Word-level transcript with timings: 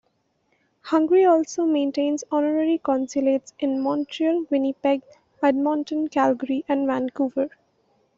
Hungary 0.81 1.25
also 1.25 1.63
maintains 1.67 2.23
Honorary 2.31 2.79
Consulates 2.79 3.53
in 3.59 3.79
Montreal, 3.81 4.45
Winnipeg, 4.49 5.03
Edmonton, 5.43 6.07
Calgary, 6.07 6.65
and 6.67 6.87
Vancouver. 6.87 7.49